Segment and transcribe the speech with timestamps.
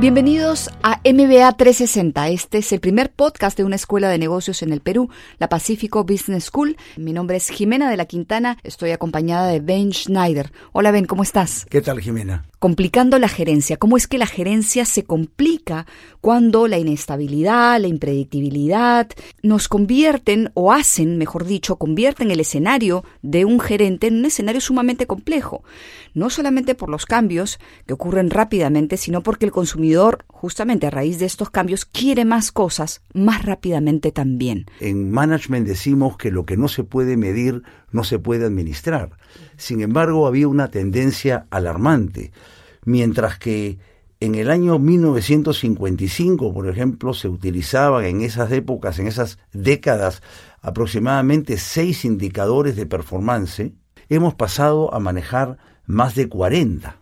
[0.00, 2.30] Bienvenidos a MBA 360.
[2.30, 6.04] Este es el primer podcast de una escuela de negocios en el Perú, la Pacífico
[6.04, 6.78] Business School.
[6.96, 8.56] Mi nombre es Jimena de la Quintana.
[8.62, 10.52] Estoy acompañada de Ben Schneider.
[10.72, 11.66] Hola Ben, ¿cómo estás?
[11.68, 12.49] ¿Qué tal Jimena?
[12.60, 13.78] Complicando la gerencia.
[13.78, 15.86] ¿Cómo es que la gerencia se complica
[16.20, 19.08] cuando la inestabilidad, la impredictibilidad
[19.42, 24.60] nos convierten o hacen, mejor dicho, convierten el escenario de un gerente en un escenario
[24.60, 25.64] sumamente complejo?
[26.12, 31.18] No solamente por los cambios que ocurren rápidamente, sino porque el consumidor, justamente a raíz
[31.18, 34.66] de estos cambios, quiere más cosas más rápidamente también.
[34.80, 39.16] En management decimos que lo que no se puede medir no se puede administrar.
[39.60, 42.32] Sin embargo, había una tendencia alarmante.
[42.86, 43.78] Mientras que
[44.18, 50.22] en el año 1955, por ejemplo, se utilizaban en esas épocas, en esas décadas,
[50.62, 53.72] aproximadamente seis indicadores de performance,
[54.08, 56.96] hemos pasado a manejar más de 40.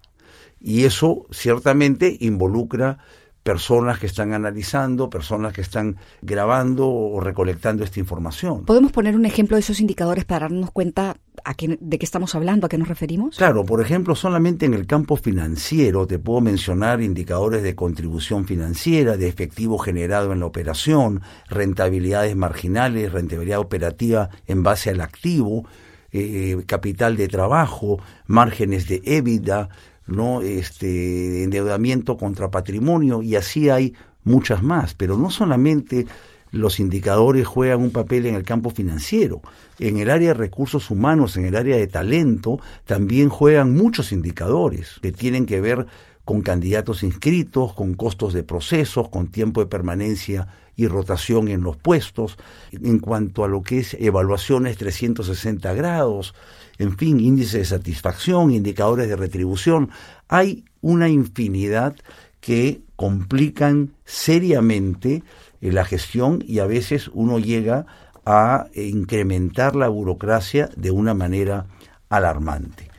[0.61, 2.99] Y eso ciertamente involucra
[3.43, 8.65] personas que están analizando, personas que están grabando o recolectando esta información.
[8.65, 12.67] ¿Podemos poner un ejemplo de esos indicadores para darnos cuenta a de qué estamos hablando,
[12.67, 13.37] a qué nos referimos?
[13.37, 19.17] Claro, por ejemplo, solamente en el campo financiero te puedo mencionar indicadores de contribución financiera,
[19.17, 25.65] de efectivo generado en la operación, rentabilidades marginales, rentabilidad operativa en base al activo,
[26.11, 29.69] eh, capital de trabajo, márgenes de EBITDA,
[30.09, 30.43] ¿no?
[30.43, 36.07] Este, endeudamiento contra patrimonio y así hay muchas más, pero no solamente
[36.51, 39.43] los indicadores juegan un papel en el campo financiero,
[39.79, 44.99] en el área de recursos humanos, en el área de talento, también juegan muchos indicadores
[45.03, 45.87] que tienen que ver
[46.25, 51.77] con candidatos inscritos, con costos de procesos, con tiempo de permanencia y rotación en los
[51.77, 52.39] puestos,
[52.71, 56.35] en cuanto a lo que es evaluaciones 360 grados,
[56.79, 59.91] en fin, índice de satisfacción, indicadores de retribución.
[60.29, 61.97] Hay una infinidad
[62.41, 65.23] que complican seriamente
[65.61, 67.87] eh, la gestión y a veces uno llega
[68.25, 71.67] a incrementar la burocracia de una manera
[72.09, 72.91] alarmante.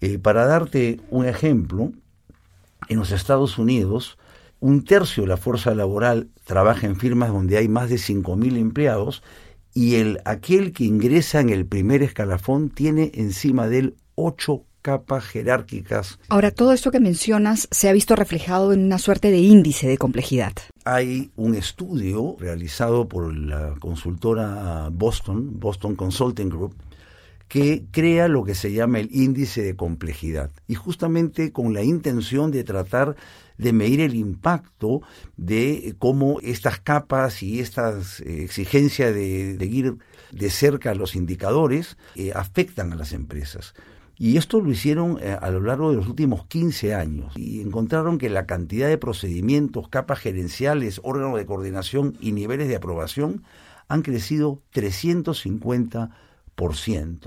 [0.00, 1.92] Eh, para darte un ejemplo,
[2.88, 4.18] en los Estados Unidos,
[4.60, 9.22] un tercio de la fuerza laboral trabaja en firmas donde hay más de 5.000 empleados
[9.78, 15.24] y el, aquel que ingresa en el primer escalafón tiene encima de él ocho capas
[15.24, 16.18] jerárquicas.
[16.30, 19.96] Ahora, todo esto que mencionas se ha visto reflejado en una suerte de índice de
[19.96, 20.52] complejidad.
[20.84, 26.74] Hay un estudio realizado por la consultora Boston, Boston Consulting Group,
[27.46, 30.50] que crea lo que se llama el índice de complejidad.
[30.66, 33.14] Y justamente con la intención de tratar
[33.58, 35.02] de medir el impacto
[35.36, 39.96] de cómo estas capas y estas exigencias de, ir
[40.32, 43.74] de cerca los indicadores eh, afectan a las empresas.
[44.20, 48.18] Y esto lo hicieron eh, a lo largo de los últimos 15 años y encontraron
[48.18, 53.44] que la cantidad de procedimientos, capas gerenciales, órganos de coordinación y niveles de aprobación
[53.86, 56.10] han crecido 350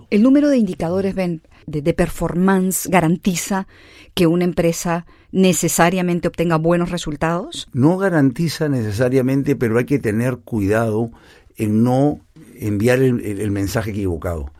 [0.10, 3.68] el número de indicadores de, de, performance garantiza
[4.14, 7.68] que una empresa necesariamente obtenga buenos resultados?
[7.74, 11.12] No garantiza necesariamente, pero hay que tener cuidado
[11.58, 12.20] en no
[12.56, 14.52] enviar el mensaje equivocado.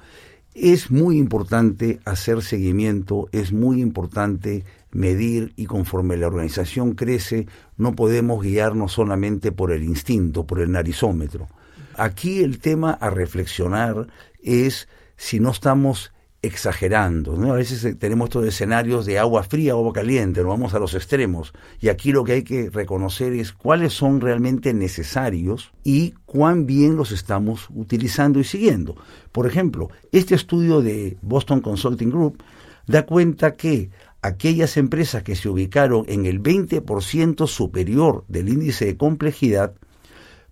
[0.54, 7.94] Es muy importante hacer seguimiento, es muy importante medir y conforme la organización crece, no
[7.94, 11.48] podemos guiarnos solamente por el instinto, por el narizómetro.
[11.96, 14.08] Aquí el tema a reflexionar
[14.44, 17.38] es si no estamos exagerando.
[17.38, 17.54] ¿no?
[17.54, 20.94] A veces eh, tenemos estos escenarios de agua fría, agua caliente, nos vamos a los
[20.96, 21.54] extremos.
[21.80, 26.96] Y aquí lo que hay que reconocer es cuáles son realmente necesarios y cuán bien
[26.96, 28.96] los estamos utilizando y siguiendo.
[29.32, 32.44] Por ejemplo, este estudio de Boston Consulting Group
[32.88, 33.92] da cuenta que
[34.24, 39.74] aquellas empresas que se ubicaron en el 20% superior del índice de complejidad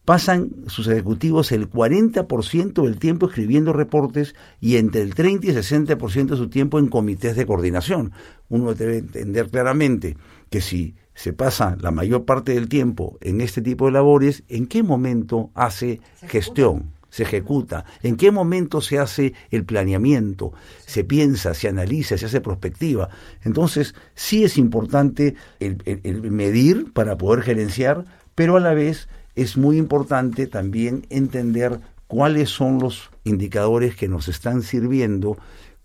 [0.06, 6.28] pasan sus ejecutivos el 40% del tiempo escribiendo reportes y entre el 30 y 60%
[6.28, 8.12] de su tiempo en comités de coordinación.
[8.50, 10.18] Uno debe entender claramente
[10.50, 14.68] que si se pasa la mayor parte del tiempo en este tipo de labores, ¿en
[14.68, 16.94] qué momento hace gestión?
[17.10, 20.54] se ejecuta, en qué momento se hace el planeamiento,
[20.86, 23.10] se piensa, se analiza, se hace prospectiva.
[23.44, 28.06] Entonces, sí es importante el medir para poder gerenciar,
[28.36, 29.10] pero a la vez
[29.42, 35.38] es muy importante también entender cuáles son los indicadores que nos están sirviendo,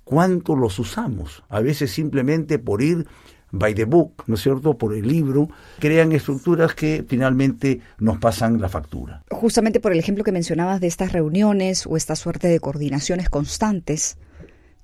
[0.05, 1.45] cuánto los usamos.
[1.49, 3.07] A veces simplemente por ir
[3.53, 5.49] by the book, ¿no es cierto?, por el libro,
[5.79, 9.23] crean estructuras que finalmente nos pasan la factura.
[9.31, 14.19] Justamente por el ejemplo que mencionabas de estas reuniones o esta suerte de coordinaciones constantes,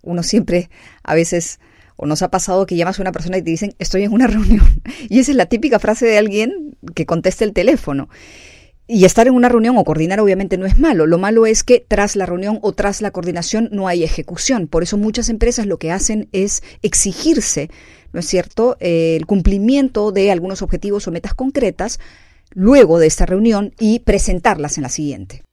[0.02, 0.70] uno siempre
[1.02, 1.58] a veces
[1.96, 4.26] o nos ha pasado que llamas a una persona y te dicen, estoy en una
[4.26, 4.66] reunión.
[5.10, 8.08] Y esa es la típica frase de alguien que contesta el teléfono.
[8.92, 11.06] Y estar en una reunión o coordinar obviamente no es malo.
[11.06, 14.66] Lo malo es que tras la reunión o tras la coordinación no hay ejecución.
[14.66, 17.70] Por eso muchas empresas lo que hacen es exigirse,
[18.12, 22.00] ¿no es cierto?, eh, el cumplimiento de algunos objetivos o metas concretas
[22.52, 25.44] luego de esta reunión y presentarlas en la siguiente.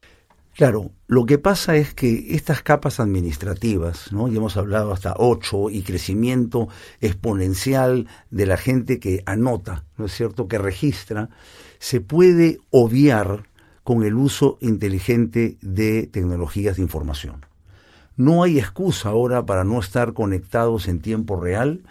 [0.58, 4.28] Claro, lo que pasa es que estas capas administrativas, ¿no?
[4.28, 6.68] ya hemos hablado hasta ocho, y crecimiento
[7.00, 11.30] exponencial de la gente que anota, ¿no es cierto?, que registra,
[11.78, 13.44] se puede obviar
[13.84, 17.46] con el uso inteligente de tecnologías de información.
[18.16, 21.84] No hay excusa ahora para no estar conectados en tiempo real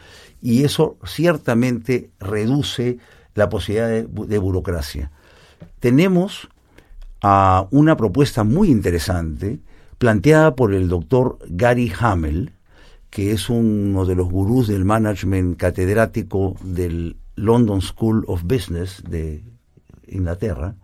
[0.43, 2.99] y eso ciertamente reduce
[3.37, 5.13] la posibilidad de, de burocracia.
[5.79, 6.49] Tenemos
[7.29, 9.59] a una propuesta muy interesante
[9.99, 12.53] planteada por el doctor Gary Hamel,
[13.11, 19.43] que es uno de los gurús del management catedrático del London School of Business de
[20.07, 20.77] Inglaterra,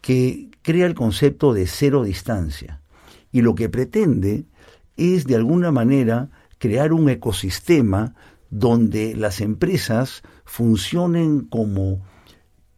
[0.00, 2.80] que crea el concepto de cero distancia.
[3.32, 4.44] Y lo que pretende
[4.96, 6.28] es, de alguna manera,
[6.58, 8.14] crear un ecosistema
[8.48, 12.00] donde las empresas funcionen como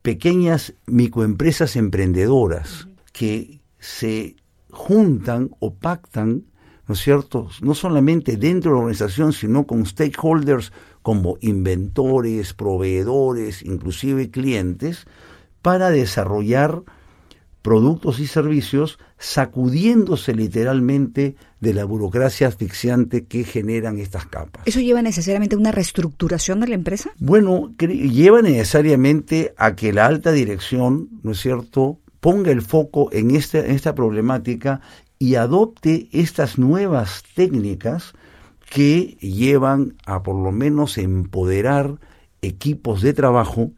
[0.07, 4.37] pequeñas microempresas emprendedoras que se
[4.71, 6.45] juntan o pactan,
[6.87, 10.73] ¿no es cierto?, no solamente dentro de la organización, sino con stakeholders
[11.03, 15.09] como inventores, proveedores, inclusive clientes,
[15.61, 16.85] para desarrollar
[17.67, 24.63] productos y servicios sacudiéndose literalmente de la burocracia asfixiante que generan estas capas.
[24.67, 27.11] ¿Eso lleva necesariamente a una reestructuración de la empresa?
[27.19, 33.33] Bueno, lleva necesariamente a que la alta dirección, ¿no es cierto?, ponga el foco en
[33.33, 34.81] esta, en esta problemática
[35.19, 38.13] y adopte estas nuevas técnicas
[38.71, 41.99] que llevan a por lo menos empoderar
[42.43, 43.73] equipos de trabajo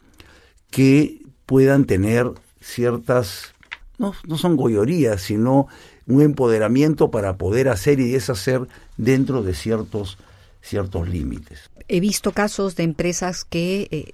[0.70, 2.30] que puedan tener
[2.60, 3.54] ciertas
[3.98, 5.68] no, no son goyorías, sino
[6.06, 8.66] un empoderamiento para poder hacer y deshacer
[8.96, 10.18] dentro de ciertos,
[10.62, 11.70] ciertos límites.
[11.88, 14.12] He visto casos de empresas que eh,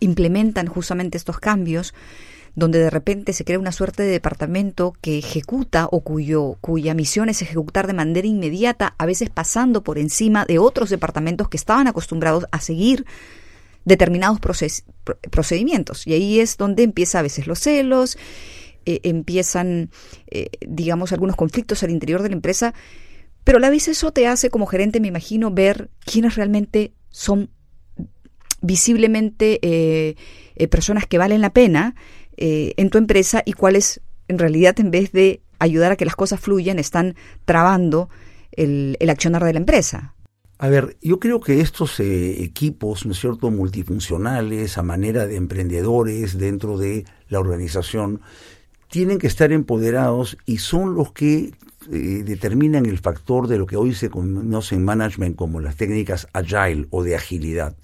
[0.00, 1.94] implementan justamente estos cambios
[2.56, 7.28] donde de repente se crea una suerte de departamento que ejecuta o cuyo, cuya misión
[7.28, 11.86] es ejecutar de manera inmediata, a veces pasando por encima de otros departamentos que estaban
[11.86, 13.04] acostumbrados a seguir
[13.84, 14.40] determinados
[15.30, 16.06] procedimientos.
[16.06, 18.16] Y ahí es donde empieza a veces los celos
[18.86, 19.90] eh, empiezan,
[20.30, 22.72] eh, digamos, algunos conflictos al interior de la empresa,
[23.42, 27.50] pero a la vez eso te hace como gerente, me imagino, ver quiénes realmente son
[28.62, 30.16] visiblemente eh,
[30.68, 31.94] personas que valen la pena
[32.38, 36.38] en tu empresa y cuáles en realidad en vez de ayudar a que las cosas
[36.38, 38.10] fluyan están trabando
[38.52, 40.14] el, el accionar de la empresa.
[40.58, 46.38] A ver, yo creo que estos equipos, ¿no es cierto?, multifuncionales, a manera de emprendedores
[46.38, 48.22] dentro de la organización,
[48.96, 51.52] tienen que estar empoderados y son los que
[51.92, 56.28] eh, determinan el factor de lo que hoy se conoce en management como las técnicas
[56.32, 57.76] agile o de agilidad.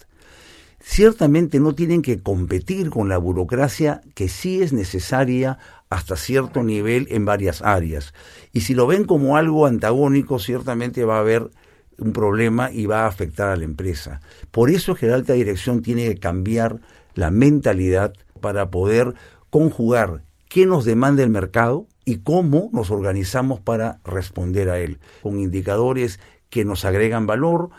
[0.81, 5.59] Ciertamente no tienen que competir con la burocracia que sí es necesaria
[5.91, 8.14] hasta cierto nivel en varias áreas.
[8.55, 11.50] Y si lo ven como algo antagónico, ciertamente va a haber
[11.99, 14.23] un problema y va a afectar a la empresa.
[14.50, 16.81] Por eso es que la alta dirección tiene que cambiar
[17.14, 19.12] la mentalidad para poder
[19.50, 25.40] conjugar qué nos demanda el mercado y cómo nos organizamos para responder a él, con
[25.40, 27.71] indicadores que nos agregan valor,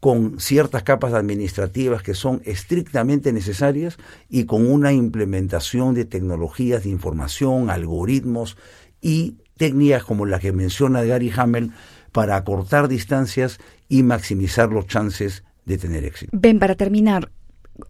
[0.00, 3.98] con ciertas capas administrativas que son estrictamente necesarias
[4.30, 8.56] y con una implementación de tecnologías de información, algoritmos
[9.02, 11.72] y técnicas como la que menciona Gary Hamel
[12.12, 13.58] para acortar distancias
[13.90, 16.30] y maximizar los chances de tener éxito.
[16.32, 17.30] Ven, para terminar,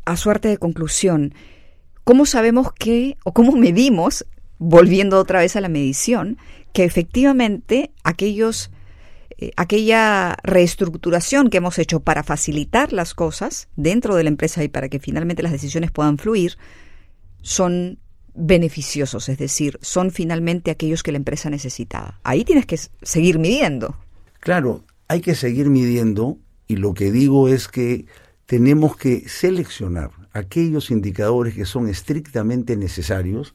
[0.05, 1.33] a suerte de conclusión,
[2.05, 4.27] ¿Cómo sabemos que, o cómo medimos,
[4.63, 6.39] volviendo otra vez a la medición,
[6.73, 8.71] que efectivamente aquellos,
[9.39, 14.69] eh, aquella reestructuración que hemos hecho para facilitar las cosas dentro de la empresa y
[14.69, 16.57] para que finalmente las decisiones puedan fluir,
[17.43, 17.99] son
[18.35, 22.21] beneficiosos, es decir, son finalmente aquellos que la empresa necesitaba.
[22.23, 23.97] Ahí tienes que seguir midiendo.
[24.41, 26.39] Claro, hay que seguir midiendo
[26.69, 28.07] y lo que digo es que
[28.47, 33.55] tenemos que seleccionar aquellos indicadores que son estrictamente necesarios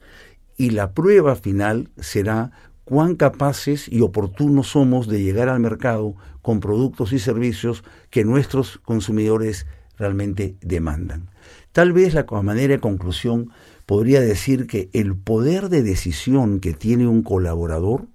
[0.58, 2.50] y la prueba final será
[2.84, 8.78] cuán capaces y oportunos somos de llegar al mercado con productos y servicios que nuestros
[8.78, 11.30] consumidores realmente demandan.
[11.72, 13.50] Tal vez la manera de conclusión
[13.86, 18.08] podría decir que el poder de decisión que tiene un colaborador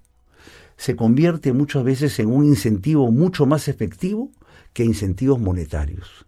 [0.76, 4.32] se convierte muchas veces en un incentivo mucho más efectivo
[4.74, 6.26] que incentivos monetarios.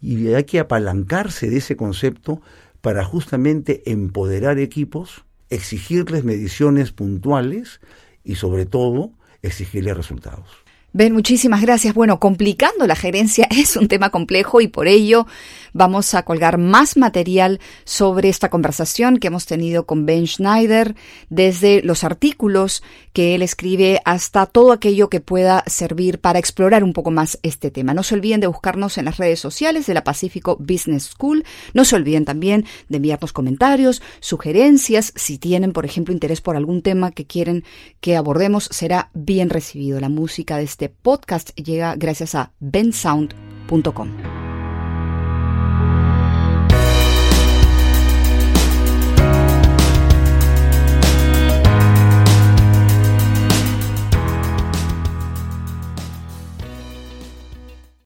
[0.00, 2.40] Y hay que apalancarse de ese concepto
[2.80, 7.80] para justamente empoderar equipos, exigirles mediciones puntuales
[8.24, 10.48] y sobre todo exigirles resultados.
[10.92, 11.94] Ben, muchísimas gracias.
[11.94, 15.26] Bueno, complicando la gerencia es un tema complejo y por ello
[15.72, 20.96] vamos a colgar más material sobre esta conversación que hemos tenido con Ben Schneider,
[21.28, 22.82] desde los artículos
[23.12, 27.70] que él escribe hasta todo aquello que pueda servir para explorar un poco más este
[27.70, 27.94] tema.
[27.94, 31.44] No se olviden de buscarnos en las redes sociales de la Pacífico Business School.
[31.72, 35.12] No se olviden también de enviarnos comentarios, sugerencias.
[35.14, 37.62] Si tienen, por ejemplo, interés por algún tema que quieren
[38.00, 40.00] que abordemos, será bien recibido.
[40.00, 44.39] La música de este podcast llega gracias a bensound.com.